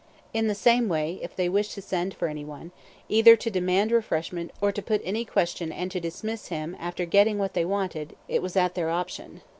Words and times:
In 0.33 0.47
the 0.47 0.55
same 0.55 0.89
way, 0.89 1.19
if 1.21 1.35
they 1.35 1.47
wished 1.47 1.73
to 1.75 1.81
send 1.83 2.15
for 2.15 2.27
any 2.27 2.43
one, 2.43 2.71
either 3.07 3.35
to 3.35 3.51
demand 3.51 3.91
refreshment, 3.91 4.49
or 4.59 4.71
to 4.71 4.81
put 4.81 4.99
any 5.05 5.25
question 5.25 5.71
and 5.71 5.91
to 5.91 5.99
dismiss 5.99 6.47
him 6.47 6.75
after 6.79 7.05
getting 7.05 7.37
what 7.37 7.53
they 7.53 7.65
wanted, 7.65 8.15
it 8.27 8.41
was 8.41 8.57
at 8.57 8.73
their 8.73 8.89
option. 8.89 9.41